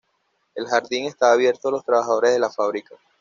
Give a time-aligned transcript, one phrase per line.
[0.55, 2.95] El jardín estaba abierto a los trabajadores de la fábrica.